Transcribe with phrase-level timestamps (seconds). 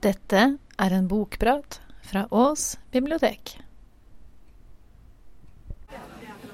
[0.00, 0.40] Dette
[0.76, 3.56] er en bokprat fra Ås bibliotek.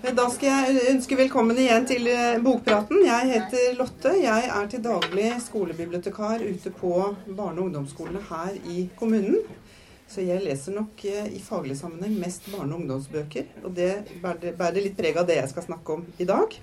[0.02, 3.00] Da skal jeg ønske velkommen igjen til eh, Bokpraten.
[3.06, 4.12] Jeg heter Lotte.
[4.18, 6.92] Jeg er til daglig skolebibliotekar ute på
[7.26, 9.42] barne- og ungdomsskolene her i kommunen.
[10.10, 13.50] Så jeg leser nok eh, i faglig sammenheng mest barne- og ungdomsbøker.
[13.66, 13.90] Og det
[14.22, 16.58] bærer litt preg av det jeg skal snakke om i dag.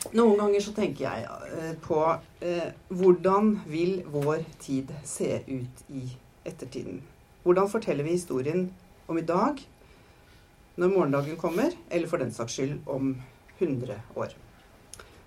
[0.00, 1.98] Eh, noen ganger så tenker jeg på
[2.88, 6.06] hvordan vil vår tid se ut i
[6.48, 7.02] ettertiden?
[7.44, 8.70] Hvordan forteller vi historien
[9.08, 9.60] om i dag?
[10.80, 13.12] når morgendagen kommer, eller for den saks skyld om
[13.58, 14.32] 100 år.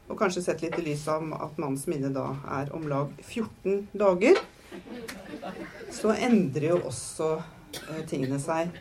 [0.10, 2.26] Og kanskje sett litt i lys av at mannens minne da
[2.58, 4.40] er om lag 14 dager,
[5.94, 8.74] så endrer jo også eh, tingene seg,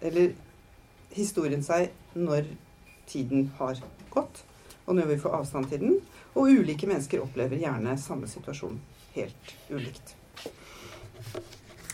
[0.00, 0.32] eller
[1.12, 2.48] historien seg, når
[3.10, 3.82] tiden har
[4.14, 4.44] gått,
[4.90, 6.00] og når vi får avstand til den.
[6.34, 8.80] Og ulike mennesker opplever gjerne samme situasjon
[9.14, 10.16] helt ulikt.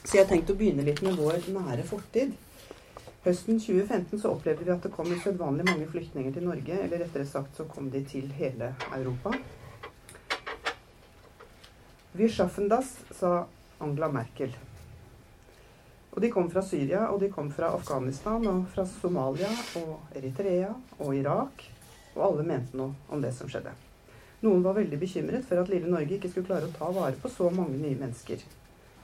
[0.07, 2.33] Så jeg har tenkt å begynne litt med vår nære fortid.
[3.27, 6.79] Høsten 2015 så opplevde vi at det kom usedvanlig mange flyktninger til Norge.
[6.79, 9.35] Eller rettere sagt så kom de til hele Europa.
[12.17, 13.43] Vi schaffen das, sa
[13.83, 14.55] Angela Merkel.
[16.17, 19.51] Og de kom fra Syria, og de kom fra Afghanistan, og fra Somalia
[19.83, 21.67] og Eritrea og Irak.
[22.17, 23.75] Og alle mente noe om det som skjedde.
[24.45, 27.33] Noen var veldig bekymret for at lille Norge ikke skulle klare å ta vare på
[27.33, 28.43] så mange nye mennesker.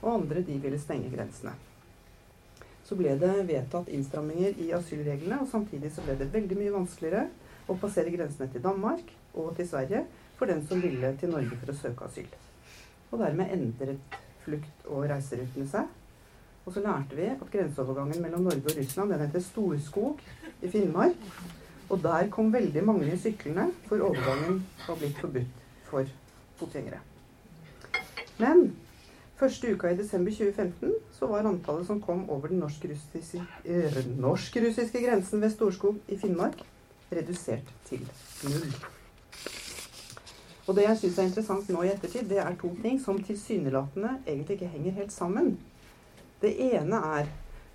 [0.01, 1.53] Og andre de ville stenge grensene
[2.93, 5.39] så ble det vedtatt innstramminger i asylreglene.
[5.41, 7.25] Og samtidig så ble det veldig mye vanskeligere
[7.71, 10.03] å passere grensene til Danmark og til Sverige
[10.37, 12.29] for den som ville til Norge for å søke asyl.
[13.11, 15.87] Og dermed endret flukt- og reiserutene seg.
[16.63, 20.21] Og så lærte vi at grenseovergangen mellom Norge og Russland den heter Storskog
[20.61, 21.25] i Finnmark.
[21.93, 26.15] Og der kom veldig mange syklende, for overgangen var blitt forbudt for
[26.57, 27.03] fotgjengere.
[28.41, 28.71] Men
[29.43, 34.55] Første uka i desember 2015 så var antallet som kom over den norsk-russiske eh, norsk
[34.55, 36.61] grensen ved Storskog i Finnmark,
[37.11, 38.05] redusert til
[38.45, 38.69] null.
[40.67, 44.13] Og det jeg syns er interessant nå i ettertid, det er to ting som tilsynelatende
[44.21, 45.57] egentlig ikke henger helt sammen.
[46.39, 47.27] Det ene er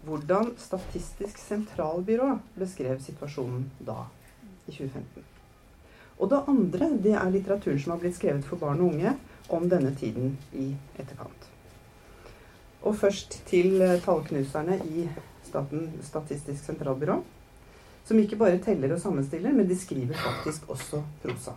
[0.07, 4.05] hvordan Statistisk sentralbyrå beskrev situasjonen da,
[4.67, 5.25] i 2015.
[6.19, 9.15] Og det andre det er litteraturen som har blitt skrevet for barn og unge
[9.55, 11.47] om denne tiden i etterkant.
[12.83, 15.09] Og først til eh, tallknuserne i
[15.47, 17.19] Staten Statistisk sentralbyrå.
[18.09, 21.55] Som ikke bare teller og sammenstiller, men de skriver faktisk også prosa.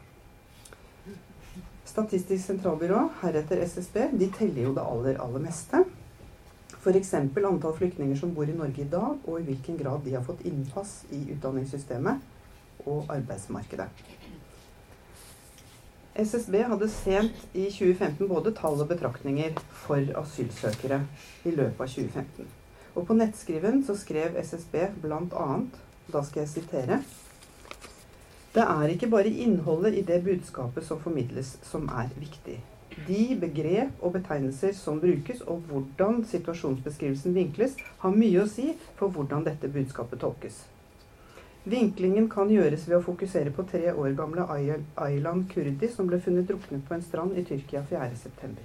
[1.88, 5.84] Statistisk sentralbyrå, heretter SSB, de teller jo det aller, aller meste.
[6.81, 7.14] F.eks.
[7.14, 10.42] antall flyktninger som bor i Norge i dag, og i hvilken grad de har fått
[10.50, 13.86] innpass i utdanningssystemet og arbeidsmarkedet.
[16.16, 19.53] SSB hadde sent i 2015 både tall og betraktninger
[19.84, 21.03] for asylsøkere
[21.46, 22.50] i løpet av 2015.
[22.97, 24.75] Og på nettskriven så skrev SSB
[25.06, 25.47] bl.a.
[26.12, 27.00] Da skal jeg sitere.
[28.52, 32.58] Det er ikke bare innholdet i det budskapet som formidles, som er viktig.
[33.07, 39.13] De begrep og betegnelser som brukes, og hvordan situasjonsbeskrivelsen vinkles, har mye å si for
[39.16, 40.59] hvordan dette budskapet tolkes.
[41.63, 46.50] Vinklingen kan gjøres ved å fokusere på tre år gamle Aylan Kurdi som ble funnet
[46.50, 48.56] druknet på en strand i Tyrkia 4.9.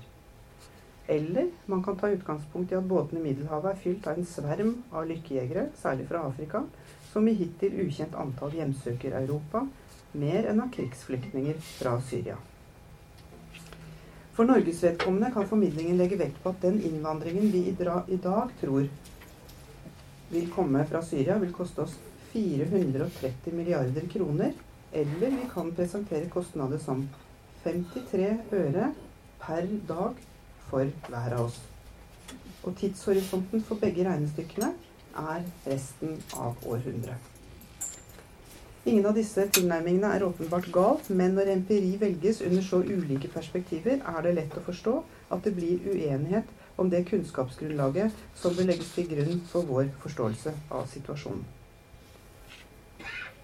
[1.13, 4.73] Eller man kan ta utgangspunkt i at båtene i Middelhavet er fylt av en sverm
[4.91, 6.65] av lykkejegere, særlig fra Afrika,
[7.13, 9.67] som i hittil ukjent antall hjemsøker Europa,
[10.17, 12.41] mer enn av krigsflyktninger fra Syria.
[14.37, 18.89] For Norges vedkommende kan formidlingen legge vekt på at den innvandringen vi i dag tror
[20.29, 21.95] vil komme fra Syria, vil koste oss
[22.35, 24.53] 430 milliarder kroner.
[24.93, 27.07] Eller vi kan presentere kostnader som
[27.65, 28.91] 53 øre
[29.41, 30.21] per dag
[30.69, 31.57] for hver av oss.
[32.65, 34.73] Og tidshorisonten for begge regnestykkene
[35.17, 37.36] er resten av århundret.
[38.87, 43.99] Ingen av disse tilnærmingene er åpenbart galt, men når empiri velges under så ulike perspektiver,
[43.99, 44.93] er det lett å forstå
[45.35, 50.55] at det blir uenighet om det kunnskapsgrunnlaget som bør legges til grunn for vår forståelse
[50.71, 51.43] av situasjonen.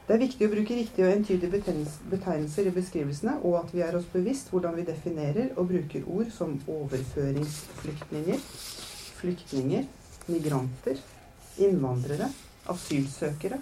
[0.06, 1.58] Det er viktig å bruke riktige og entydige
[2.14, 6.30] betegnelser i beskrivelsene, og at vi er oss bevisst hvordan vi definerer og bruker ord
[6.38, 8.46] som overføringsflyktninger,
[9.18, 9.90] flyktninger,
[10.30, 11.02] migranter,
[11.58, 12.30] innvandrere,
[12.70, 13.58] asylsøkere,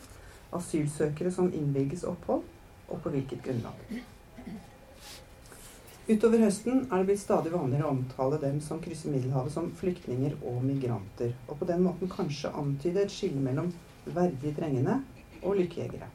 [0.57, 2.43] asylsøkere som innvilges opphold,
[2.91, 4.01] og på hvilket grunnlag.
[6.11, 10.33] Utover høsten er det blitt stadig vanligere å omtale dem som krysser Middelhavet som flyktninger
[10.43, 13.69] og migranter, og på den måten kanskje antyde et skille mellom
[14.11, 14.97] verdig trengende
[15.45, 16.09] og lykkejegere.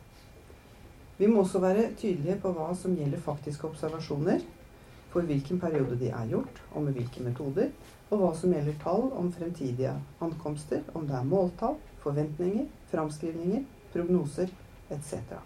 [1.16, 4.44] Vi må også være tydelige på hva som gjelder faktiske observasjoner.
[5.16, 7.70] for hvilken periode de er gjort, og med hvilke metoder,
[8.10, 13.64] og hva som gjelder tall om fremtidige ankomster, om det er måltall, forventninger, framskrivninger,
[13.96, 14.52] prognoser
[14.94, 15.40] etc.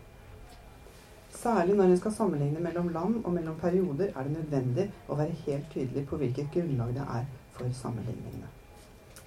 [1.39, 5.37] Særlig når en skal sammenligne mellom land og mellom perioder, er det nødvendig å være
[5.45, 8.49] helt tydelig på hvilket grunnlag det er for sammenligningene.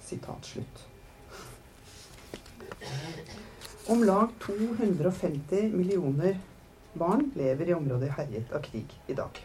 [0.03, 0.83] Sitat slutt.
[3.89, 6.37] Om lag 250 millioner
[6.93, 9.39] barn lever i områder herjet av krig i dag.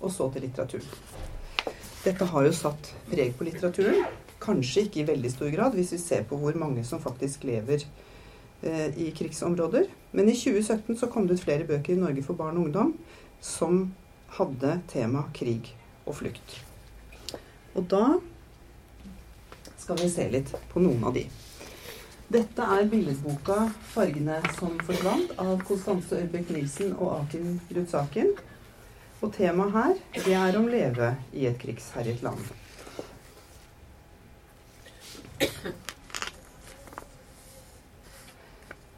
[0.00, 0.86] Og så til litteraturen.
[2.04, 4.04] Dette har jo satt preg på litteraturen.
[4.44, 7.86] Kanskje ikke i veldig stor grad, hvis vi ser på hvor mange som faktisk lever
[8.62, 9.88] eh, i krigsområder.
[10.12, 12.94] Men i 2017 så kom det ut flere bøker i Norge for barn og ungdom
[13.44, 13.86] som
[14.36, 15.72] hadde tema krig
[16.04, 16.58] og flukt.
[17.74, 18.04] Og da
[19.80, 21.24] skal vi se litt på noen av de.
[22.34, 28.32] Dette er billedboka 'Fargene som forsvant' av Konstanse Ørbekk Nilsen og Akin Rudsaken.
[29.20, 29.94] Og temaet her,
[30.24, 32.40] det er om leve i et krigsherjet land.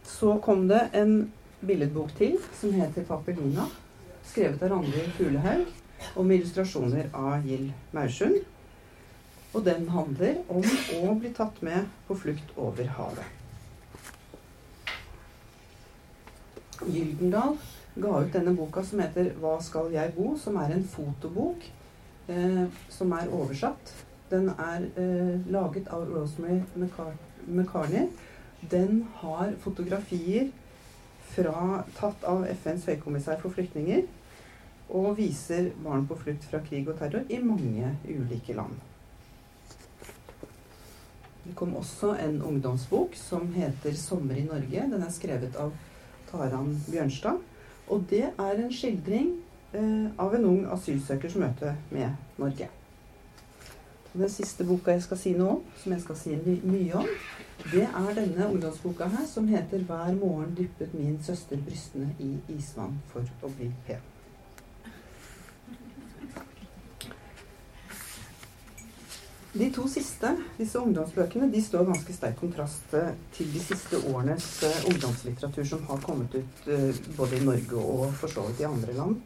[0.05, 3.69] Så kom det en billedbok til som heter 'Papelina',
[4.25, 5.67] skrevet av Randi Fuglehaug,
[6.17, 8.41] og med illustrasjoner av Gild Maursund.
[9.55, 10.65] Og den handler om
[11.01, 13.25] å bli tatt med på flukt over havet.
[16.87, 17.57] Gyldendal
[17.97, 21.71] ga ut denne boka som heter 'Hva skal jeg bo?', som er en fotobok
[22.29, 24.06] eh, som er oversatt.
[24.31, 26.63] Den er eh, laget av Rosemary
[27.47, 28.09] McCartney.
[28.71, 30.51] Den har fotografier
[31.37, 34.07] fra, tatt av FNs høykommissær for flyktninger
[34.97, 38.77] og viser barn på flukt fra krig og terror i mange ulike land.
[41.47, 44.91] Det kom også en ungdomsbok som heter 'Sommer i Norge'.
[44.91, 45.73] Den er skrevet av
[46.31, 47.39] Taran Bjørnstad.
[47.89, 49.31] Og det er en skildring
[49.73, 52.69] eh, av en ung asylsøkers møte med Norge.
[54.17, 57.09] Den siste boka jeg skal si noe om, som jeg skal si my mye om,
[57.73, 63.01] det er denne ungdomsboka her som heter 'Hver morgen dyppet min søster brystene i isvann
[63.13, 64.13] for å bli pen'.
[69.59, 74.63] De to siste, disse ungdomsbøkene, de står ganske sterk kontrast eh, til de siste årenes
[74.63, 78.69] eh, ungdomslitteratur som har kommet ut eh, både i Norge og for så vidt i
[78.69, 79.17] andre land.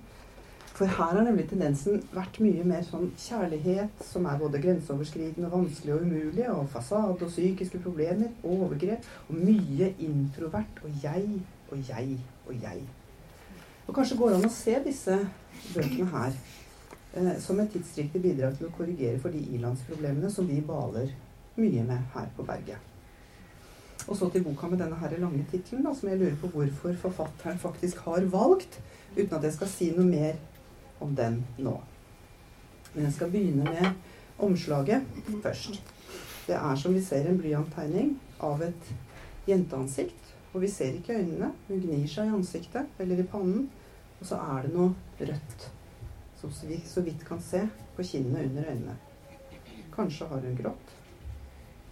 [0.81, 5.93] For her har nemlig tendensen vært mye mer sånn kjærlighet som er både grenseoverskridende, vanskelig
[5.93, 11.27] og umulig, og fasade og psykiske problemer og overgrep, og mye introvert og jeg
[11.69, 12.17] og jeg
[12.47, 12.81] og jeg.
[13.85, 15.21] Og kanskje går det an å se disse
[15.75, 20.63] bøkene her eh, som et tidsriktig bidrag til å korrigere for de ilandsproblemene som vi
[20.65, 21.13] baler
[21.61, 22.81] mye med her på berget.
[24.07, 27.61] Og så til boka med denne her lange tittelen, som jeg lurer på hvorfor forfatteren
[27.61, 28.81] faktisk har valgt,
[29.13, 30.41] uten at jeg skal si noe mer
[31.01, 31.75] om den nå.
[32.95, 33.93] Men jeg skal begynne med
[34.39, 35.03] omslaget
[35.43, 35.81] først.
[36.47, 38.95] Det er som vi ser en blyanttegning av et
[39.49, 40.33] jenteansikt.
[40.55, 41.53] Og vi ser ikke øynene.
[41.69, 43.69] Hun gnir seg i ansiktet eller i pannen.
[44.21, 45.71] Og så er det noe rødt
[46.41, 47.61] som vi så vidt kan se
[47.97, 48.97] på kinnene under øynene.
[49.93, 50.93] Kanskje har hun grått.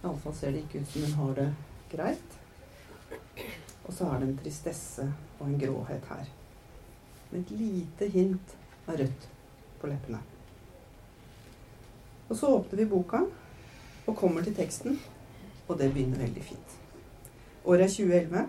[0.03, 1.47] Iallfall ser det ikke ut som hun har det
[1.91, 2.37] greit.
[3.85, 5.05] Og så er det en tristesse
[5.39, 6.31] og en gråhet her.
[7.31, 8.55] Med et lite hint
[8.89, 9.27] av rødt
[9.79, 10.19] på leppene.
[12.29, 13.23] Og så åpner vi boka
[14.05, 14.99] og kommer til teksten,
[15.67, 16.75] og det begynner veldig fint.
[17.65, 18.45] Året er 2011.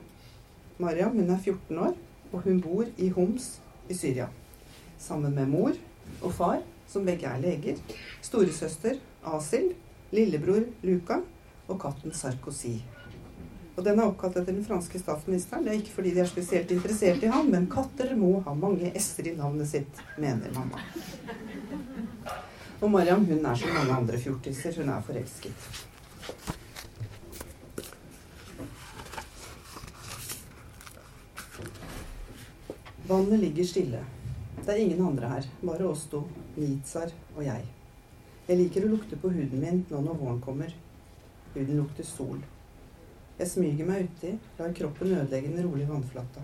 [0.81, 1.97] Mariam hun er 14 år,
[2.33, 4.29] og hun bor i Homs i Syria.
[4.99, 5.73] Sammen med mor
[6.23, 7.77] og far, som begge er leger,
[8.23, 9.75] storesøster Asil,
[10.13, 11.21] lillebror Luca
[11.69, 12.79] og katten Sarkozy.
[13.77, 15.65] Og den er oppkalt etter den franske statsministeren.
[15.65, 18.91] Det er ikke fordi de er spesielt interessert i ham, men katter må ha mange
[18.99, 20.83] s-er i navnet sitt, mener mamma.
[22.81, 24.77] Og Mariam hun er som mange andre fjortiser.
[24.81, 25.71] Hun er forelsket.
[33.11, 34.05] Vannet ligger stille.
[34.61, 36.21] Det er ingen andre her, bare oss to,
[36.57, 37.65] Nizar og jeg.
[38.47, 40.73] Jeg liker å lukte på huden min nå når våren kommer.
[41.55, 42.39] Huden lukter sol.
[43.41, 46.43] Jeg smyger meg uti, lar kroppen ødelegge den rolige vannflata.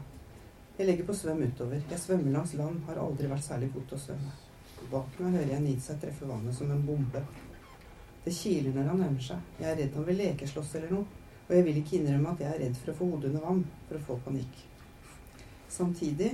[0.79, 1.83] Jeg legger på svøm utover.
[1.91, 4.33] Jeg svømmer langs land, har aldri vært særlig god til å svømme.
[4.93, 7.21] Bak meg hører jeg Nitsa treffe vannet som en bombe.
[8.25, 9.43] Det kiler når han nærmer seg.
[9.61, 11.25] Jeg er redd han vil lekeslåss eller noe.
[11.47, 13.61] Og jeg vil ikke innrømme at jeg er redd for å få hodet under vann,
[13.91, 14.63] for å få panikk.
[15.77, 16.31] Samtidig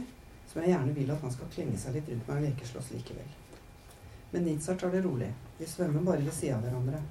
[0.53, 3.35] som jeg gjerne vil at han skal klenge seg litt rundt meg og lekeslåss likevel.
[4.31, 5.33] Men Nizar tar det rolig.
[5.59, 7.03] Vi svømmer bare ved sida av hverandre.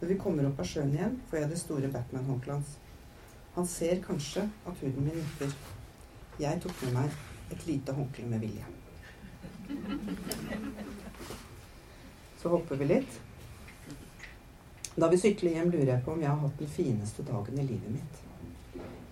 [0.00, 2.74] Når vi kommer opp av sjøen igjen, får jeg det store Batman-håndkleet hans.
[3.54, 5.52] Han ser kanskje at huden min nytter.
[6.42, 8.66] Jeg tok med meg et lite håndkle med vilje.
[12.42, 13.20] Så hopper vi litt.
[14.94, 17.66] Da vi sykler hjem, lurer jeg på om jeg har hatt den fineste dagen i
[17.66, 18.20] livet mitt.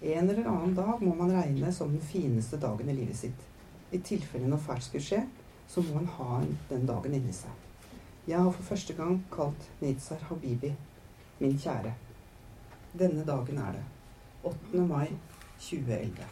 [0.02, 3.48] En eller annen dag må man regne som den fineste dagen i livet sitt.
[3.94, 5.22] I tilfelle noe fælt skulle skje,
[5.70, 7.61] så må man ha den dagen inni seg.
[8.26, 10.68] Jeg har for første gang kalt Nizar Habibi
[11.40, 11.90] min kjære.
[12.94, 13.82] Denne dagen er det.
[14.44, 14.84] 8.
[14.86, 15.08] mai
[15.58, 16.28] 2011.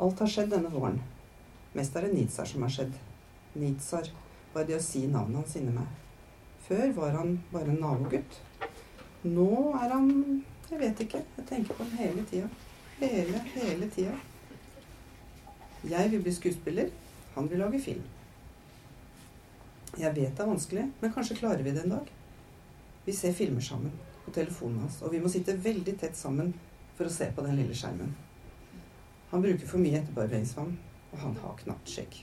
[0.00, 0.96] Alt har skjedd denne våren.
[1.76, 2.96] Mest er det Nizar som har skjedd.
[3.60, 4.08] Nizar
[4.54, 5.94] var det å si navnet hans inne meg.
[6.64, 8.40] Før var han bare en nabogutt.
[9.28, 9.50] Nå
[9.82, 10.12] er han
[10.70, 11.26] Jeg vet ikke.
[11.36, 12.48] Jeg tenker på ham hele tida.
[13.00, 14.16] Hele, hele tida.
[15.84, 16.88] Jeg vil bli skuespiller.
[17.34, 18.04] Han vil lage film.
[19.98, 22.10] Jeg vet det er vanskelig, men kanskje klarer vi det en dag.
[23.04, 23.90] Vi ser filmer sammen
[24.24, 26.52] på telefonen hans, og vi må sitte veldig tett sammen
[26.94, 28.12] for å se på den lille skjermen.
[29.32, 30.70] Han bruker for mye etterbarberingsvann,
[31.10, 32.20] og han har knapt skjegg.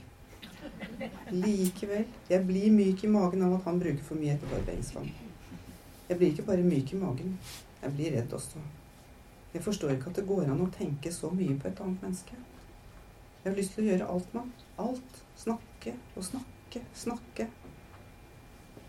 [1.34, 5.12] Likevel, jeg blir myk i magen av at han bruker for mye etterbarberingsvann.
[6.08, 7.36] Jeg blir ikke bare myk i magen,
[7.82, 8.62] jeg blir redd også.
[9.52, 12.40] Jeg forstår ikke at det går an å tenke så mye på et annet menneske.
[13.44, 14.50] Jeg har lyst til å gjøre alt mann.
[14.82, 15.22] Alt.
[15.38, 17.46] Snakke og snakke, snakke.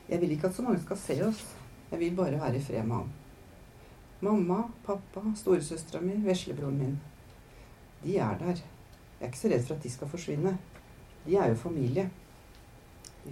[0.10, 1.44] Jeg vil ikke at så mange skal se oss.
[1.92, 3.10] Jeg vil bare være i fred med ham.
[4.22, 6.96] Mamma, pappa, storesøstera mi, veslebroren min.
[8.04, 8.64] De er der.
[9.20, 10.58] Jeg er ikke så redd for at de skal forsvinne.
[11.26, 12.10] De er jo familie.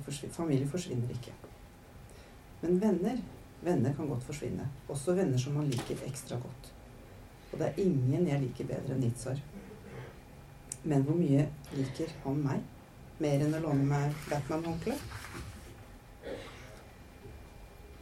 [0.03, 1.33] Forsvinner, familie forsvinner ikke.
[2.61, 3.17] Men venner
[3.65, 4.69] venner kan godt forsvinne.
[4.89, 6.71] Også venner som man liker ekstra godt.
[7.51, 9.41] Og det er ingen jeg liker bedre enn Nitzar.
[10.83, 12.63] Men hvor mye liker han meg?
[13.19, 14.97] Mer enn å låne meg Batman-håndkle?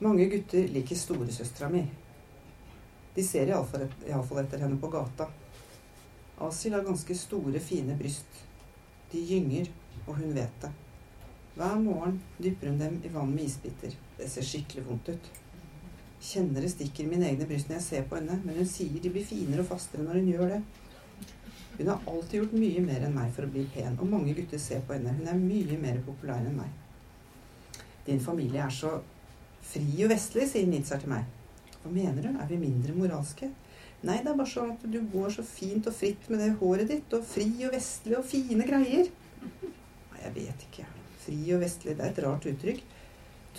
[0.03, 1.83] Mange gutter liker storesøstera mi.
[3.15, 5.29] De ser iallfall et, etter henne på gata.
[6.43, 8.41] Asil har ganske store, fine bryst.
[9.13, 9.69] De gynger,
[10.07, 10.71] og hun vet det.
[11.55, 13.95] Hver morgen dypper hun dem i vann med isbiter.
[14.17, 15.31] Det ser skikkelig vondt ut.
[16.23, 18.99] Kjenner det stikker i mine egne bryst når jeg ser på henne, men hun sier
[18.99, 20.61] de blir finere og fastere når hun gjør det.
[21.77, 24.59] Hun har alltid gjort mye mer enn meg for å bli pen, og mange gutter
[24.61, 25.15] ser på henne.
[25.21, 26.79] Hun er mye mer populær enn meg.
[28.03, 28.97] Din familie er så
[29.67, 31.27] fri og vestlig, sier Nizar til meg.
[31.81, 32.29] Hva mener du?
[32.33, 33.49] Er vi mindre moralske?
[34.03, 36.91] Nei, det er bare sånn at du går så fint og fritt med det håret
[36.91, 39.09] ditt, og fri og vestlig og fine greier.
[39.63, 40.87] Nei, jeg vet ikke.
[41.23, 42.83] Fri og vestlig, det er et rart uttrykk.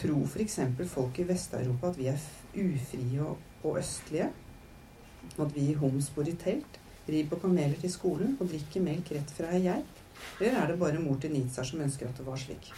[0.00, 0.58] Tror f.eks.
[0.90, 2.24] folk i Vest-Europa at vi er
[2.60, 4.30] ufrie og, og østlige?
[5.38, 6.80] At vi Homs bor i telt?
[7.08, 10.02] rir på kameler til skolen og drikker melk rett fra ei geit?
[10.40, 12.70] Eller er det bare mor til Nizar som ønsker at det var slik?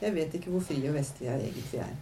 [0.00, 1.94] Jeg vet ikke hvor fri og vestlig jeg egentlig er.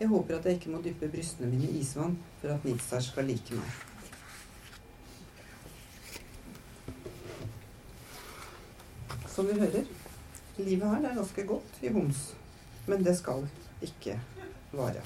[0.00, 3.26] Jeg håper at jeg ikke må dyppe brystene mine i isvann for at Nizar skal
[3.28, 3.72] like meg.
[9.28, 9.84] Som vi hører,
[10.56, 12.22] livet her er ganske godt i Homs.
[12.88, 13.44] Men det skal
[13.84, 14.16] ikke
[14.72, 15.04] vare.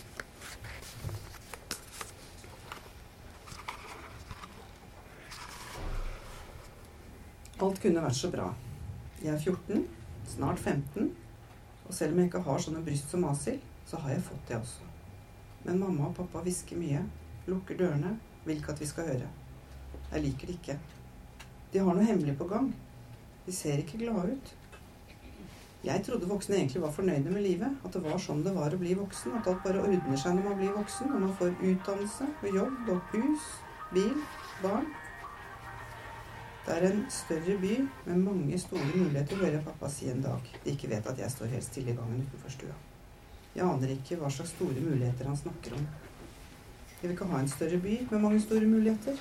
[7.58, 8.52] Alt kunne vært så bra.
[9.24, 9.86] Jeg er 14,
[10.38, 11.14] snart 15,
[11.84, 13.58] og selv om jeg ikke har sånne bryst som Asil,
[13.94, 14.86] så har jeg fått det også.
[15.64, 17.04] Men mamma og pappa hvisker mye,
[17.46, 19.28] lukker dørene, vil ikke at vi skal høre.
[20.10, 20.74] Jeg liker det ikke.
[21.72, 22.72] De har noe hemmelig på gang.
[23.46, 24.54] De ser ikke glade ut.
[25.84, 27.76] Jeg trodde voksne egentlig var fornøyde med livet.
[27.84, 29.36] At det var sånn det var å bli voksen.
[29.38, 31.12] At alt bare ordner seg når man blir voksen.
[31.12, 33.50] Når man får utdannelse og jobb og hus,
[33.92, 34.16] bil,
[34.64, 34.88] barn.
[36.64, 37.76] Det er en større by
[38.08, 40.50] med mange store muligheter, hører jeg pappa si en dag.
[40.64, 42.80] De ikke vet at jeg står helt stille i gangen utenfor stua.
[43.54, 45.86] Jeg aner ikke hva slags store muligheter han snakker om.
[46.94, 49.18] Jeg vil ikke ha en større by med mange store muligheter.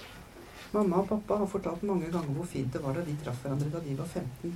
[0.73, 3.69] Mamma og pappa har fortalt mange ganger hvor fint det var da de traff hverandre
[3.73, 4.55] da de var 15.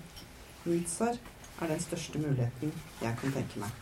[0.66, 1.20] Nizar
[1.62, 3.76] er den største muligheten jeg kan tenke meg.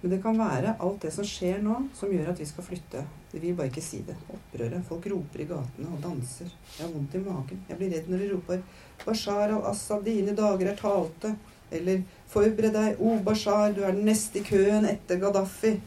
[0.00, 3.00] Men det kan være alt det som skjer nå, som gjør at vi skal flytte.
[3.32, 4.14] De vil bare ikke si det.
[4.30, 4.84] Opprøret.
[4.86, 6.52] Folk roper i gatene og danser.
[6.76, 7.64] Jeg har vondt i magen.
[7.66, 8.62] Jeg blir redd når de roper
[9.02, 11.34] 'Bashar al-Assad, dine dager er talte'.
[11.72, 15.78] Eller 'Forbered deg, O Bashar, du er den neste i køen etter Gaddafi'.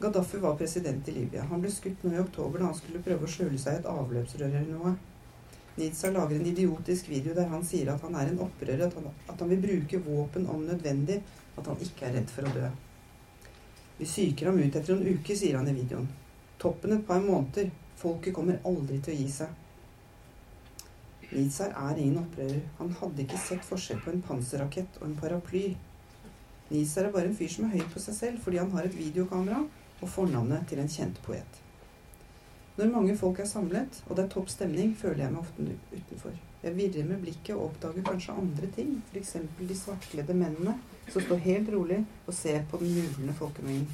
[0.00, 1.42] Gaddafi var president i Libya.
[1.50, 3.88] Han ble skutt nå i oktober da han skulle prøve å skjule seg i et
[3.88, 4.94] avløpsrør eller noe.
[5.76, 9.08] Nidsa lager en idiotisk video der han sier at han er en opprører, at han,
[9.28, 11.22] at han vil bruke våpen om nødvendig
[11.56, 12.68] at han ikke er redd for å dø.
[13.98, 16.06] Vi psyker ham ut etter en uke, sier han i videoen.
[16.60, 17.72] Toppen et par måneder.
[17.98, 19.63] Folket kommer aldri til å gi seg.
[21.32, 22.62] Nizar er ingen opprører.
[22.78, 25.66] Han hadde ikke sett forskjell på en panserrakett og en paraply.
[26.70, 28.96] Nizar er bare en fyr som er høy på seg selv fordi han har et
[28.98, 29.62] videokamera
[30.00, 31.60] og fornavnet til en kjent poet.
[32.74, 36.32] Når mange folk er samlet, og det er topp stemning, føler jeg meg ofte utenfor.
[36.64, 39.36] Jeg virrer med blikket og oppdager kanskje andre ting, f.eks.
[39.60, 40.74] de svartkledde mennene
[41.06, 43.86] som står helt rolig og ser på den jublende folkemengden.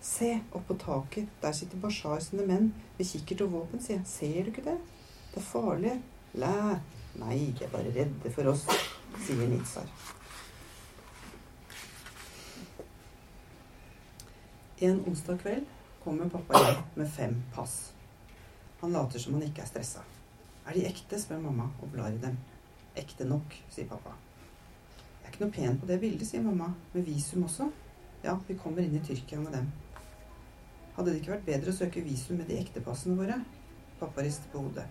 [0.00, 4.06] Se, opp på taket, der sitter Bashar sine menn med kikkert og våpen, sier jeg.
[4.08, 4.78] Ser du ikke det?
[5.34, 5.96] Det er farlig.
[6.34, 6.76] Læ.
[7.18, 8.66] Nei, de er bare redde for oss,
[9.24, 9.88] sier Nizar.
[14.86, 15.64] En onsdag kveld
[16.04, 17.90] kommer pappa hjem med fem pass.
[18.80, 20.04] Han later som han ikke er stressa.
[20.68, 22.36] Er de ekte, spør mamma og blar i dem.
[22.96, 24.14] Ekte nok, sier pappa.
[24.92, 26.70] Jeg er ikke noe pen på det bildet, sier mamma.
[26.92, 27.66] Med visum også.
[28.22, 29.66] Ja, vi kommer inn i Tyrkia med dem.
[30.94, 33.40] Hadde det ikke vært bedre å søke visum med de ekte passene våre?
[33.98, 34.86] Pappa rister på hodet.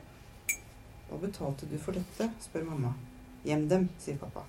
[1.07, 2.29] Hva betalte du for dette?
[2.43, 2.93] spør mamma.
[3.47, 4.43] Gjem dem, sier pappa.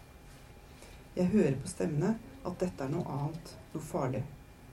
[1.17, 4.25] Jeg hører på stemmene at dette er noe annet, noe farlig.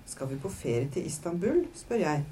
[0.05, 1.65] Skal vi på ferie til Istanbul?
[1.77, 2.25] spør jeg.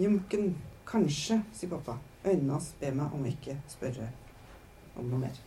[0.00, 0.56] Jumken,
[0.88, 1.98] kanskje, sier pappa.
[2.24, 4.08] Øynene hans ber meg om ikke spørre
[4.96, 5.40] om noe mer.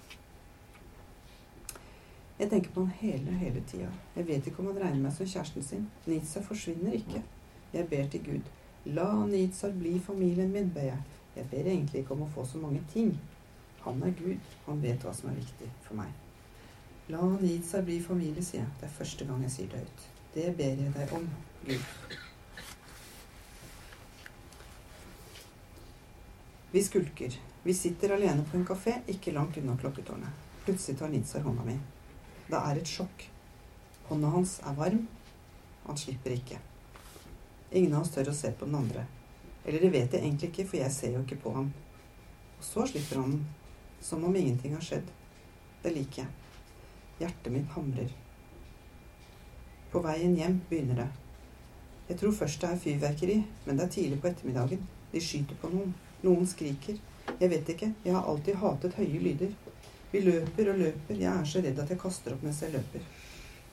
[2.40, 3.90] Jeg tenker på han hele, hele tida.
[4.16, 5.86] Jeg vet ikke om han regner meg som kjæresten sin.
[6.06, 7.22] Nizar forsvinner ikke.
[7.74, 8.50] Jeg ber til Gud.
[8.86, 11.00] La Nizar bli familien min, ber jeg.
[11.36, 13.12] Jeg ber egentlig ikke om å få så mange ting.
[13.86, 14.54] Han er Gud.
[14.66, 16.14] Han vet hva som er viktig for meg.
[17.12, 18.72] La Nizar bli familie, sier jeg.
[18.80, 20.06] Det er første gang jeg sier det ut.
[20.36, 21.28] Det ber jeg deg om,
[21.68, 22.16] Gud.
[26.72, 27.36] Vi skulker.
[27.64, 30.42] Vi sitter alene på en kafé ikke langt unna klokketårnet.
[30.66, 31.78] Plutselig tar Nizar hånda mi.
[32.50, 33.28] Det er et sjokk.
[34.10, 35.06] Hånda hans er varm.
[35.86, 36.58] Han slipper ikke.
[37.72, 39.06] Ingen av oss tør å se på den andre.
[39.66, 41.72] Eller det vet jeg egentlig ikke, for jeg ser jo ikke på ham.
[42.58, 43.46] Og så slipper han den.
[44.02, 45.08] Som om ingenting har skjedd.
[45.84, 46.32] Det liker jeg.
[47.20, 48.12] Hjertet mitt hamrer.
[49.92, 51.08] På veien hjem begynner det.
[52.10, 54.84] Jeg tror først det er fyrverkeri, men det er tidlig på ettermiddagen.
[55.12, 55.96] De skyter på noen.
[56.22, 57.00] Noen skriker.
[57.40, 57.92] Jeg vet ikke.
[58.06, 59.54] Jeg har alltid hatet høye lyder.
[60.12, 61.18] Vi løper og løper.
[61.18, 63.06] Jeg er så redd at jeg kaster opp mens jeg løper.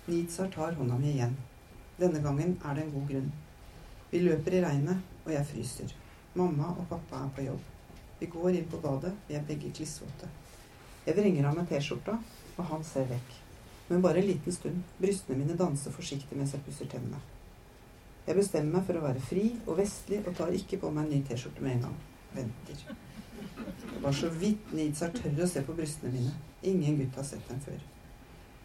[0.09, 1.37] Nizar tar hånda mi igjen.
[2.01, 3.29] Denne gangen er det en god grunn.
[4.11, 5.95] Vi løper i regnet, og jeg fryser.
[6.39, 7.69] Mamma og pappa er på jobb.
[8.21, 9.15] Vi går inn på badet.
[9.29, 10.31] Vi er begge klissvåte.
[11.07, 12.19] Jeg vrenger av meg T-skjorta,
[12.57, 13.41] og han ser vekk
[13.93, 14.83] men bare en liten stund.
[14.99, 17.19] Brystene mine danser forsiktig mens jeg pusser tennene.
[18.25, 21.13] Jeg bestemmer meg for å være fri og vestlig og tar ikke på meg en
[21.13, 21.99] ny T-skjorte med en gang.
[22.33, 22.87] Venter.
[23.83, 26.33] Det var så vidt Nizar tør å se på brystene mine.
[26.73, 27.85] Ingen gutt har sett dem før.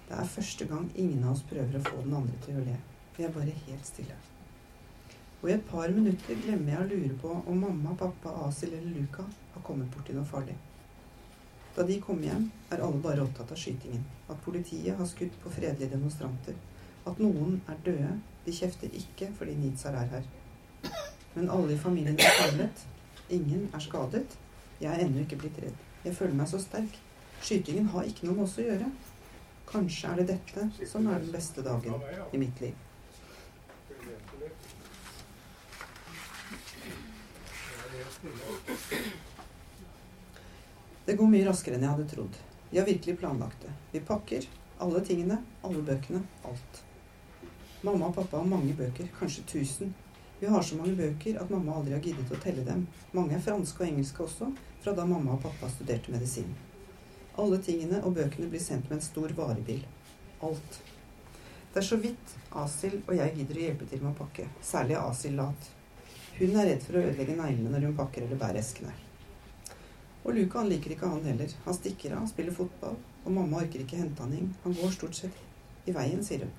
[0.07, 2.79] Det er første gang ingen av oss prøver å få den andre til å le.
[3.17, 4.15] Vi er bare helt stille.
[5.41, 8.95] Og i et par minutter glemmer jeg å lure på om mamma, pappa, Asil eller
[8.95, 10.55] Luka har kommet borti noe farlig.
[11.75, 14.01] Da de kom hjem, er alle bare opptatt av skytingen.
[14.33, 16.57] At politiet har skutt på fredelige demonstranter.
[17.05, 18.15] At noen er døde.
[18.47, 20.25] De kjefter ikke fordi Nizar er her.
[21.35, 22.81] Men alle i familien er samlet.
[23.29, 24.39] Ingen er skadet.
[24.81, 25.85] Jeg er ennå ikke blitt redd.
[26.05, 26.97] Jeg føler meg så sterk.
[27.45, 28.89] Skytingen har ikke noe med oss å gjøre.
[29.69, 32.01] Kanskje er det dette som er den beste dagen
[32.33, 32.86] i mitt liv.
[41.05, 42.39] Det går mye raskere enn jeg hadde trodd.
[42.69, 43.73] Vi har virkelig planlagt det.
[43.93, 44.47] Vi pakker
[44.83, 46.81] alle tingene, alle bøkene, alt.
[47.81, 49.93] Mamma og pappa har mange bøker, kanskje tusen.
[50.39, 52.83] Vi har så mange bøker at mamma aldri har giddet å telle dem.
[53.13, 54.49] Mange er franske og engelske også,
[54.83, 56.51] fra da mamma og pappa studerte medisin.
[57.37, 59.85] Alle tingene og bøkene blir sendt med en stor varebil.
[60.45, 60.81] Alt.
[61.73, 64.49] Det er så vidt Asil og jeg gidder å hjelpe til med å pakke.
[64.65, 65.71] Særlig Asil lat.
[66.37, 68.93] Hun er redd for å ødelegge neglene når hun pakker eller bærer eskene.
[70.27, 71.53] Og Luca han liker ikke han heller.
[71.65, 74.51] Han stikker av, spiller fotball, og mamma orker ikke hente han inn.
[74.65, 76.51] Han går stort sett i veien, sier hun.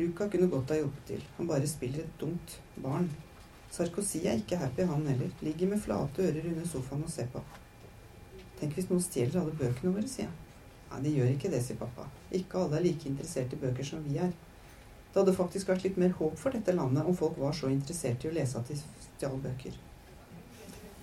[0.00, 1.22] Luca kunne godt ha hjulpet til.
[1.36, 3.06] Han bare spiller et dumt barn.
[3.72, 5.30] Sarkozy er ikke happy, han heller.
[5.44, 7.44] Ligger med flate ører under sofaen og ser på.
[8.58, 10.34] Tenk hvis noen stjeler alle bøkene våre, sier jeg.
[10.90, 12.06] Nei, de gjør ikke det, sier pappa.
[12.34, 14.32] Ikke alle er like interessert i bøker som vi er.
[15.12, 18.24] Det hadde faktisk vært litt mer håp for dette landet om folk var så interessert
[18.24, 19.78] i å lese at de stjal bøker.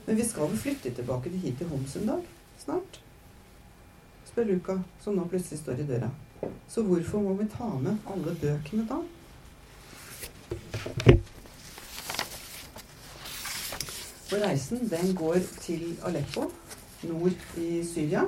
[0.05, 2.29] Men vi skal vel flytte tilbake til hit til Homs en dag?
[2.61, 2.99] Snart?
[4.33, 6.09] spør Luka, som nå plutselig står i døra.
[6.67, 8.97] Så hvorfor må vi ta med alle bøkene da?
[14.33, 16.47] Og reisen den går til Aleppo,
[17.05, 18.25] nord i Syria,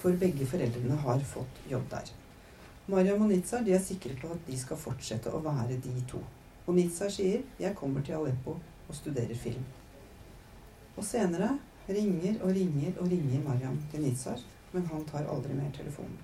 [0.00, 2.08] for begge foreldrene har fått jobb der.
[2.86, 6.20] Mariam og Nitzar de er sikre på at de skal fortsette å være de to.
[6.66, 8.54] Og Nitzar sier 'Jeg kommer til Aleppo
[8.88, 9.66] og studerer film'.
[10.96, 14.38] Og senere ringer og ringer og ringer Mariam til Nitzar,
[14.72, 16.18] men han tar aldri mer telefonen.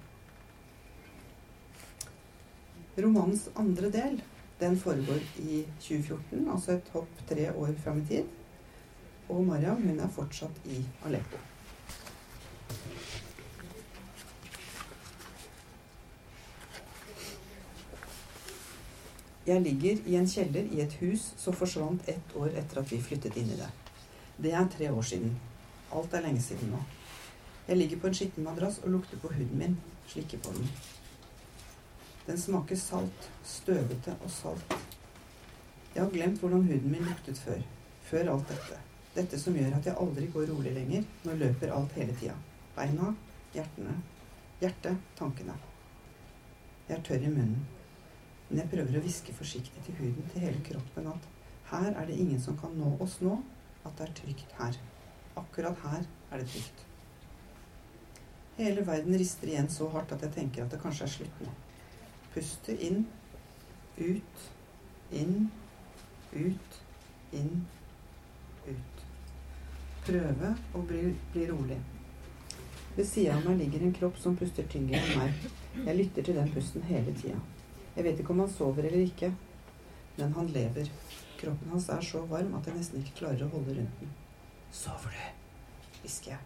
[2.98, 4.22] Romanens andre del
[4.60, 8.24] den foregår i 2014, altså et hopp tre år fram i tid.
[9.28, 11.51] Og Mariam hun er fortsatt i Aleppo.
[19.46, 23.00] Jeg ligger i en kjeller i et hus som forsvant ett år etter at vi
[23.02, 23.70] flyttet inn i det.
[24.38, 25.32] Det er tre år siden.
[25.90, 26.82] Alt er lenge siden nå.
[27.66, 29.74] Jeg ligger på en skitten madrass og lukter på huden min,
[30.06, 30.70] slikker på den.
[32.26, 34.78] Den smaker salt, støvete og salt.
[35.94, 37.58] Jeg har glemt hvordan huden min luktet før.
[38.06, 38.78] Før alt dette.
[39.16, 41.04] Dette som gjør at jeg aldri går rolig lenger.
[41.26, 42.38] Nå løper alt hele tida.
[42.78, 43.10] Beina,
[43.54, 43.98] hjertene,
[44.62, 45.58] hjertet, tankene.
[46.88, 47.81] Jeg er tørr i munnen.
[48.52, 51.28] Men jeg prøver å hviske forsiktig til huden, til hele kroppen, at
[51.70, 53.38] her er det ingen som kan nå oss nå.
[53.80, 54.76] At det er trygt her.
[55.40, 56.82] Akkurat her er det trygt.
[58.58, 61.54] Hele verden rister igjen så hardt at jeg tenker at det kanskje er slutt nå.
[62.34, 63.06] Puste inn,
[63.96, 64.44] ut,
[65.22, 65.48] inn,
[66.36, 66.78] ut,
[67.40, 67.64] inn,
[68.68, 69.02] ut.
[70.04, 71.80] Prøve å bli, bli rolig.
[73.00, 75.50] Ved sida av meg ligger en kropp som puster tyngre enn meg.
[75.88, 77.40] Jeg lytter til den pusten hele tida.
[77.96, 79.28] Jeg vet ikke om han sover eller ikke,
[80.16, 80.88] men han lever.
[81.40, 84.16] Kroppen hans er så varm at jeg nesten ikke klarer å holde rundt den.
[84.72, 85.42] Sover du?
[86.02, 86.40] hvisker jeg.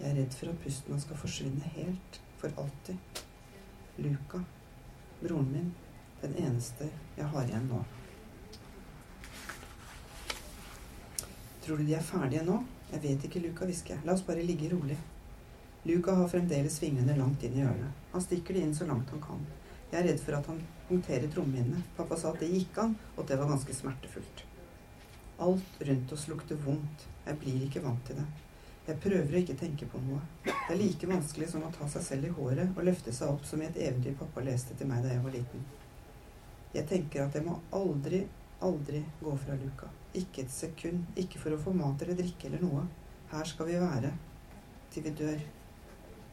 [0.00, 3.22] Jeg er redd for at pusten hans skal forsvinne helt, for alltid.
[4.02, 4.42] Luca,
[5.20, 5.70] broren min,
[6.22, 7.80] den eneste jeg har igjen nå.
[11.62, 12.58] Tror du de er ferdige nå?
[12.90, 14.04] Jeg vet ikke, Luca, hvisker jeg.
[14.08, 14.98] La oss bare ligge rolig.
[15.86, 17.92] Luca har fremdeles fingrene langt inn i ørene.
[18.12, 19.44] Han stikker de inn så langt han kan.
[19.92, 21.82] Jeg er redd for at han punkterer trommehinnene.
[21.98, 24.46] Pappa sa at det gikk an, og at det var ganske smertefullt.
[25.44, 27.04] Alt rundt oss lukter vondt.
[27.26, 28.24] Jeg blir ikke vant til det.
[28.86, 30.22] Jeg prøver å ikke tenke på noe.
[30.46, 33.44] Det er like vanskelig som å ta seg selv i håret og løfte seg opp
[33.46, 35.68] som i et eventyr pappa leste til meg da jeg var liten.
[36.72, 38.24] Jeg tenker at jeg må aldri,
[38.64, 39.92] aldri gå fra Luka.
[40.16, 41.04] Ikke et sekund.
[41.20, 42.88] Ikke for å få mat eller drikke eller noe.
[43.28, 44.16] Her skal vi være
[44.92, 45.48] til vi dør.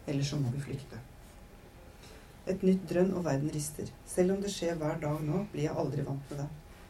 [0.08, 1.04] Eller så må vi flykte.
[2.50, 3.92] Et nytt drønn og verden rister.
[4.10, 6.48] Selv om det skjer hver dag nå, blir jeg aldri vant med det.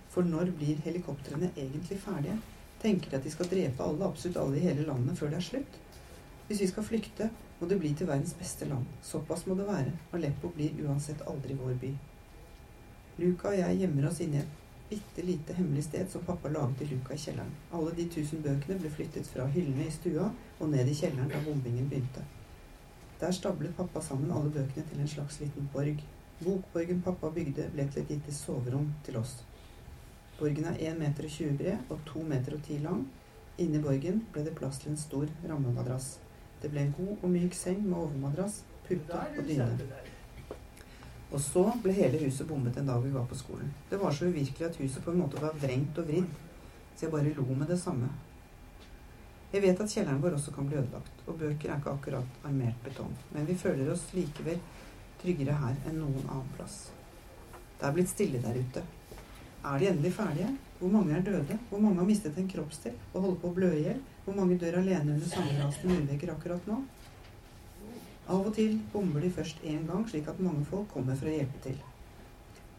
[0.10, 2.38] For når blir helikoptrene egentlig ferdige?
[2.80, 5.48] Tenker de at de skal drepe alle, absolutt alle i hele landet før det er
[5.50, 5.80] slutt?
[6.48, 7.28] Hvis vi skal flykte,
[7.60, 8.88] må det bli til verdens beste land.
[9.04, 9.92] Såpass må det være.
[10.16, 11.92] Aleppo blir uansett aldri vår by.
[13.20, 14.58] Luca og jeg gjemmer oss inne i et
[14.90, 17.52] bitte lite hemmelig sted som pappa laget til Luca i kjelleren.
[17.76, 21.44] Alle de tusen bøkene ble flyttet fra hyllene i stua og ned i kjelleren da
[21.46, 22.24] bombingen begynte.
[23.20, 26.04] Der stablet pappa sammen alle bøkene til en slags liten borg.
[26.40, 29.42] Bokborgen pappa bygde, ble til et lite soverom til oss.
[30.40, 33.02] Borgen er 1 meter og 20 bred og 2 meter og 10 lang.
[33.60, 36.14] Inni borgen ble det plass til en stor rammemadrass.
[36.62, 39.68] Det ble en god og myk seng med overmadrass, pute og dyne.
[41.32, 43.74] Og så ble hele huset bombet en dag vi var på skolen.
[43.92, 46.32] Det var så uvirkelig at huset på en måte var vrengt og vridd,
[46.96, 48.08] så jeg bare lo med det samme.
[49.50, 52.84] Jeg vet at kjelleren vår også kan bli ødelagt, og bøker er ikke akkurat armert
[52.86, 54.62] betong, men vi føler oss likevel
[55.22, 56.84] tryggere her enn noen annen plass.
[57.80, 58.84] Det er blitt stille der ute,
[59.64, 60.50] er de endelig ferdige?
[60.80, 61.58] Hvor mange er døde?
[61.70, 63.98] Hvor mange har mistet en kroppsdel og holder på å blø i hjel?
[64.24, 66.78] Hvor mange dør alene under sammenrasende murvegger akkurat nå?
[68.30, 71.34] Av og til bomber de først én gang, slik at mange folk kommer for å
[71.34, 71.76] hjelpe til.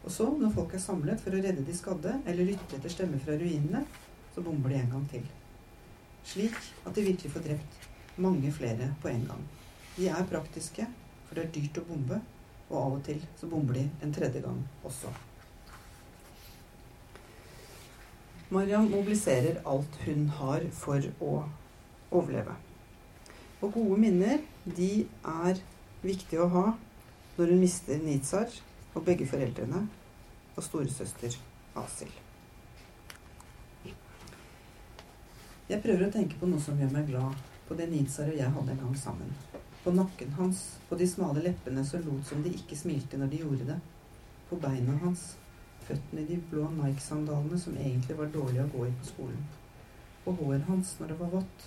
[0.01, 3.21] Og så, når folk er samlet for å redde de skadde eller lytte etter stemmer
[3.21, 3.83] fra ruinene,
[4.33, 5.27] så bomber de en gang til.
[6.27, 7.89] Slik at de virkelig får drept
[8.21, 9.43] mange flere på en gang.
[9.97, 10.85] De er praktiske,
[11.27, 12.21] for det er dyrt å bombe,
[12.69, 15.11] og av og til så bomber de en tredje gang også.
[18.51, 21.35] Mariam mobiliserer alt hun har for å
[22.11, 22.57] overleve.
[23.61, 25.61] Og gode minner, de er
[26.03, 26.65] viktige å ha
[27.37, 28.51] når hun mister Nizar
[28.91, 29.85] og begge foreldrene
[30.57, 31.37] og storesøster
[31.79, 32.11] Asil.
[35.71, 38.51] Jeg prøver å tenke på noe som gjør meg glad, på det Nizar og jeg
[38.51, 39.29] hadde en gang sammen.
[39.85, 43.39] På nakken hans, på de smale leppene som lot som de ikke smilte når de
[43.39, 43.77] gjorde det.
[44.49, 45.23] På beina hans,
[45.87, 49.47] føttene i de blå Nike-sandalene som egentlig var dårlige å gå i på skolen.
[50.25, 51.65] På håret hans når det var vått.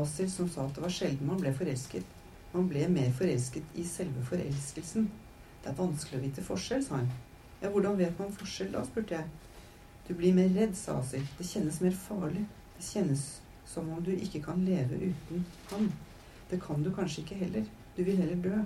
[0.00, 2.18] Asil som sa at det var sjelden man ble forelsket.
[2.56, 5.12] Man ble mer forelsket i selve forelskelsen.
[5.60, 7.12] Det er vanskelig å vite forskjell, sa hun.
[7.60, 9.56] Ja, hvordan vet man forskjell da, spurte jeg.
[10.08, 11.28] Du blir mer redd, sa Asil.
[11.36, 12.48] Det kjennes mer farlig.
[12.76, 13.24] Det kjennes
[13.66, 15.92] som om du ikke kan leve uten han.
[16.50, 17.64] Det kan du kanskje ikke heller.
[17.96, 18.62] Du vil heller dø.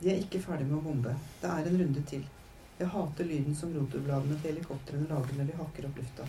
[0.00, 1.14] De er ikke ferdig med å bombe.
[1.40, 2.24] Det er en runde til.
[2.78, 6.26] Jeg hater lyden som rotorbladene til helikoptrene lager når de hakker opp lufta.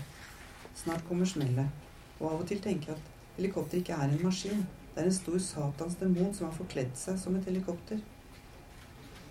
[0.84, 1.90] Snart kommer smellet.
[2.20, 4.66] Og av og til tenker jeg at helikopter ikke er en maskin.
[4.94, 8.04] Det er en stor satans demon som har forkledd seg som et helikopter.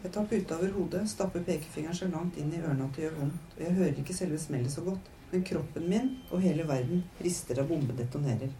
[0.03, 3.21] Jeg tar puta over hodet, stapper pekefingeren så langt inn i ørene at det gjør
[3.21, 7.05] vondt, og jeg hører ikke selve smellet så godt, men kroppen min og hele verden
[7.25, 8.51] rister av bombedetonerer.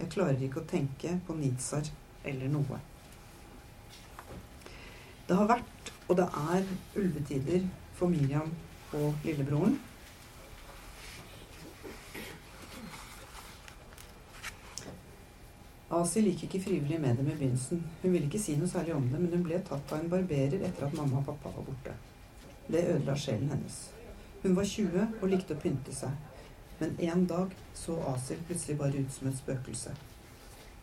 [0.00, 1.86] Jeg klarer ikke å tenke på Nizar
[2.26, 2.80] eller noe.
[5.28, 6.66] Det har vært, og det er,
[6.98, 8.50] ulvetider for Miriam
[8.98, 9.78] og lillebroren.
[16.00, 17.84] Asi gikk ikke frivillig med dem i begynnelsen.
[18.02, 20.66] Hun ville ikke si noe særlig om det, men hun ble tatt av en barberer
[20.66, 21.94] etter at mamma og pappa var borte.
[22.70, 23.80] Det ødela sjelen hennes.
[24.42, 26.14] Hun var 20 og likte å pynte seg.
[26.80, 29.92] Men en dag så Asil plutselig bare ut som et spøkelse.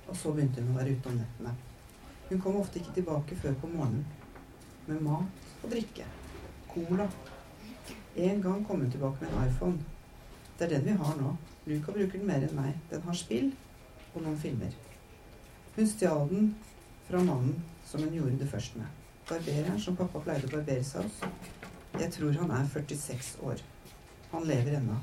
[0.08, 1.56] Og så begynte hun å være ute om nettene.
[2.30, 4.06] Hun kom ofte ikke tilbake før på morgenen.
[4.88, 6.06] Med mat og drikke.
[6.70, 7.10] Cola.
[8.15, 9.80] En gang kom hun tilbake med en iPhone.
[10.58, 11.34] Det er den vi har nå.
[11.65, 12.78] Luca bruker den mer enn meg.
[12.91, 13.50] Den har spill
[14.13, 14.78] og noen filmer.
[15.76, 16.54] Hun stjal den
[17.10, 17.58] fra mannen
[17.89, 18.88] som hun gjorde det først med.
[19.28, 21.57] Barbereren som pappa pleide å barbere seg hos.
[22.00, 23.62] Jeg tror han er 46 år.
[24.32, 24.98] Han lever ennå.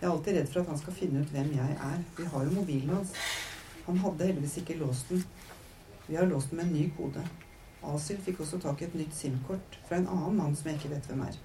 [0.00, 2.00] Jeg er alltid redd for at han skal finne ut hvem jeg er.
[2.16, 3.12] Vi har jo mobilen hans.
[3.86, 5.24] Han hadde heldigvis ikke låst den.
[6.06, 7.22] Vi har låst den med en ny kode.
[7.92, 10.94] Asil fikk også tak i et nytt SIM-kort fra en annen mann som jeg ikke
[10.94, 11.38] vet hvem er.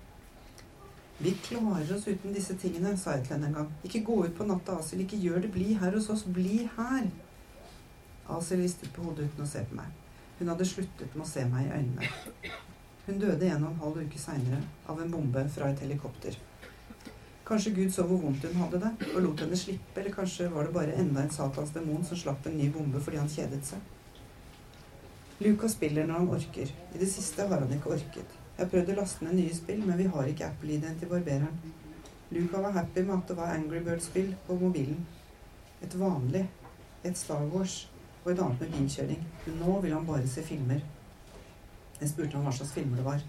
[1.20, 3.70] Vi klarer oss uten disse tingene, sa jeg til henne en gang.
[3.88, 5.04] Ikke gå ut på natta, Asil.
[5.06, 5.52] Ikke gjør det.
[5.52, 6.26] Bli her hos oss.
[6.28, 7.08] Bli her.
[8.36, 9.92] Asil ristet på hodet uten å se på meg.
[10.40, 12.10] Hun hadde sluttet med å se meg i øynene.
[13.06, 16.38] Hun døde en og en halv uke seinere av en bombe fra et helikopter.
[17.46, 20.65] Kanskje Gud så hvor vondt hun hadde det, og lot henne slippe, eller kanskje var
[20.65, 23.91] det bare enda en Satans demon som slapp en ny bombe fordi han kjedet seg.
[25.44, 26.74] Lucas spiller når han orker.
[26.96, 28.34] I det siste har han ikke orket.
[28.56, 31.74] Jeg har prøvd å laste ned nye spill, men vi har ikke Apple-ID-en til barbereren.
[32.32, 35.06] Luca var happy med at det var Angry Bird-spill på mobilen.
[35.84, 36.48] Et vanlig.
[37.04, 37.84] Et Star Wars
[38.24, 39.26] og et annet med bilkjøring.
[39.60, 40.82] Nå vil han bare se filmer.
[42.00, 43.22] Jeg spurte om hva slags filmer det var.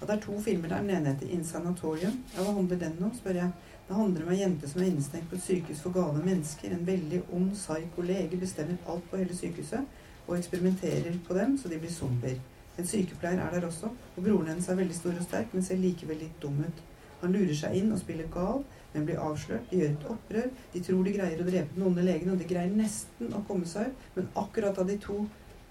[0.00, 0.84] Ja, det er to filmer der.
[0.84, 2.20] Den ene heter In Sanatorium.
[2.36, 3.50] Ja, hva handler den om, spør jeg.
[3.88, 6.70] Det handler om ei jente som er innestengt på et sykehus for gale mennesker.
[6.70, 11.80] En veldig ond psyko-lege bestemmer alt på hele sykehuset og eksperimenterer på dem så de
[11.82, 12.38] blir zombier.
[12.78, 15.80] En sykepleier er der også, og broren hennes er veldig stor og sterk, men ser
[15.82, 16.84] likevel litt dum ut.
[17.20, 18.62] Han lurer seg inn og spiller gal,
[18.94, 19.66] men blir avslørt.
[19.70, 20.46] De gjør et opprør.
[20.72, 23.68] De tror de greier å drepe den onde legen, og de greier nesten å komme
[23.68, 24.06] seg ut.
[24.14, 25.18] Men akkurat da de to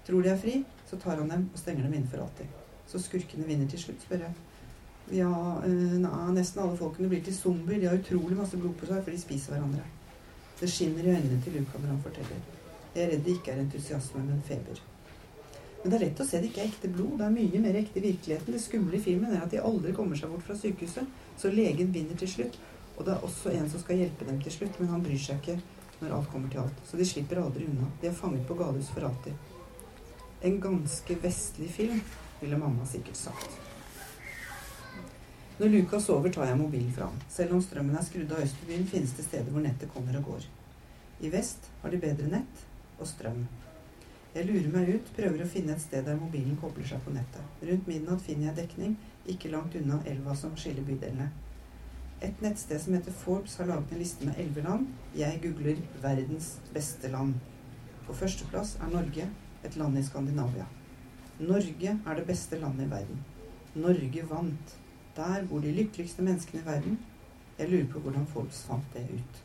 [0.06, 2.46] tror de er fri, så tar han dem og stenger dem inne for alltid.
[2.90, 4.34] Så skurkene vinner til slutt, spør jeg.
[5.14, 5.30] Ja,
[5.66, 7.80] øh, nei, nesten alle folkene blir til zombier.
[7.80, 9.86] De har utrolig masse blod på seg, for de spiser hverandre.
[10.60, 12.42] Det skinner i øynene til Luca når han forteller.
[12.94, 14.82] Jeg er redd det ikke er entusiasme, men feber.
[15.82, 17.14] Men det er lett å se det ikke er ekte blod.
[17.20, 18.54] Det er mye mer ekte i virkeligheten.
[18.54, 21.14] Det skumle i filmen er at de aldri kommer seg bort fra sykehuset.
[21.40, 22.58] Så legen vinner til slutt.
[22.98, 25.38] Og det er også en som skal hjelpe dem til slutt, men han bryr seg
[25.40, 25.56] ikke
[26.02, 26.82] når alt kommer til alt.
[26.88, 27.88] Så de slipper aldri unna.
[28.02, 29.32] De er fanget på galehus for alltid.
[30.42, 32.00] En ganske vestlig film,
[32.40, 33.58] ville mamma sikkert sagt.
[35.58, 37.18] Når Lukas sover, tar jeg mobilen fra ham.
[37.28, 40.46] Selv om strømmen er skrudd av Østerbyen, finnes det steder hvor nettet kommer og går.
[41.20, 42.62] I vest har de bedre nett
[42.96, 43.42] og strøm.
[44.32, 47.60] Jeg lurer meg ut, prøver å finne et sted der mobilen kobler seg på nettet.
[47.60, 48.96] Rundt midnatt finner jeg dekning,
[49.28, 51.28] ikke langt unna elva som skiller bydelene.
[52.24, 54.88] Et nettsted som heter Forbes, har laget en liste med elleve land.
[55.16, 57.36] Jeg googler 'verdens beste land'.
[58.06, 59.28] På førsteplass er Norge,
[59.64, 60.66] et land i Skandinavia.
[61.40, 63.24] Norge er det beste landet i verden.
[63.74, 64.76] Norge vant.
[65.16, 66.98] Der bor de lykkeligste menneskene i verden.
[67.58, 69.42] Jeg lurer på hvordan Forbes fant det ut.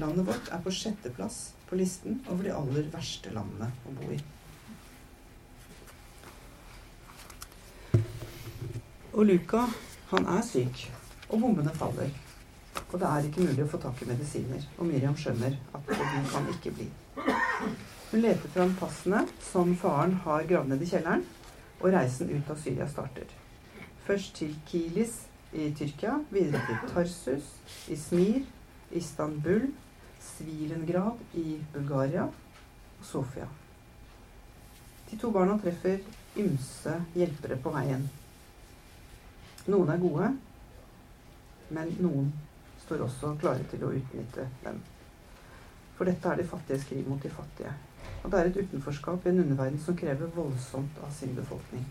[0.00, 4.20] Landet vårt er på sjetteplass på listen over de aller verste landene å bo i.
[9.10, 9.64] Og Luca,
[10.12, 10.86] han er syk,
[11.28, 12.12] og bombene faller.
[12.92, 14.64] Og det er ikke mulig å få tak i medisiner.
[14.78, 16.86] Og Miriam skjønner at hun kan ikke bli.
[18.10, 21.20] Hun leter fram passene som faren har gravd ned i kjelleren,
[21.78, 23.28] og reisen ut av Syria starter.
[24.02, 25.12] Først til Kilis
[25.54, 27.52] i Tyrkia, videre til Tarsus,
[27.86, 28.40] Ismir,
[28.90, 29.68] Istanbul,
[30.18, 33.46] Svilengrad i Bulgaria og Sofia.
[35.10, 36.02] De to barna treffer
[36.42, 38.08] ymse hjelpere på veien.
[39.70, 40.32] Noen er gode,
[41.70, 42.32] men noen
[42.82, 44.82] står også klare til å utnytte dem.
[45.94, 47.76] For dette er de fattiges krig mot de fattige.
[48.22, 51.86] Og det er et utenforskap i en underverden som krever voldsomt av sin befolkning.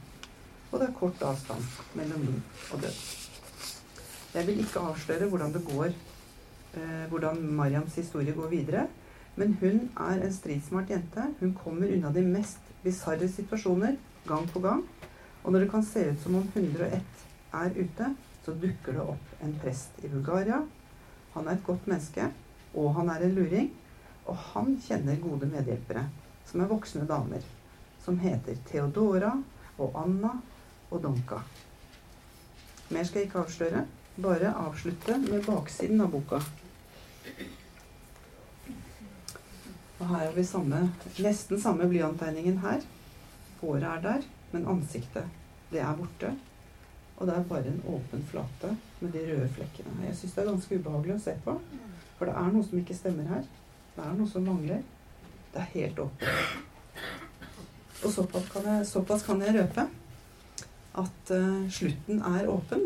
[0.70, 1.66] Og det er kort avstand
[1.98, 3.00] mellom liv og død.
[4.36, 8.88] Jeg vil ikke avsløre hvordan det går eh, hvordan Mariams historie går videre.
[9.36, 11.26] Men hun er en stridsmart jente.
[11.40, 14.84] Hun kommer unna de mest bisarre situasjoner gang på gang.
[15.44, 17.02] Og når det kan se ut som om 101
[17.54, 18.10] er ute,
[18.46, 20.62] så dukker det opp en prest i Bulgaria.
[21.34, 22.26] Han er et godt menneske,
[22.74, 23.72] og han er en luring.
[24.30, 26.06] Og han kjenner gode medhjelpere,
[26.46, 27.46] som er voksne damer,
[28.04, 29.34] som heter Theodora
[29.80, 30.36] og Anna
[30.90, 31.42] og Donka.
[32.90, 33.86] Mer skal jeg ikke avsløre.
[34.20, 36.42] bare avslutte med baksiden av boka.
[40.00, 40.82] Og her har vi samme,
[41.24, 42.84] nesten samme blyanttegningen her.
[43.62, 45.24] Håret er der, men ansiktet,
[45.72, 46.34] det er borte.
[47.18, 49.96] Og det er bare en åpen flate med de røde flekkene.
[50.08, 51.56] Jeg syns det er ganske ubehagelig å se på.
[52.18, 53.48] For det er noe som ikke stemmer her.
[54.00, 54.84] Det er noe som mangler.
[55.52, 56.54] Det er helt åpent.
[58.00, 59.84] Og såpass kan jeg, såpass kan jeg røpe
[61.02, 62.86] at uh, slutten er åpen.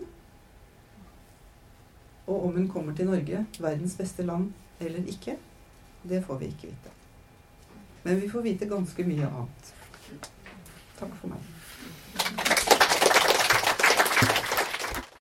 [2.25, 4.49] Og om hun kommer til Norge, verdens beste land,
[4.79, 5.37] eller ikke,
[6.09, 6.97] det får vi ikke vite.
[8.03, 9.73] Men vi får vite ganske mye annet.
[10.97, 11.52] Takk for meg.